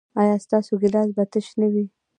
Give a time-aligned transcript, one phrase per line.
[0.21, 1.85] ایا ستاسو ګیلاس به تش نه وي؟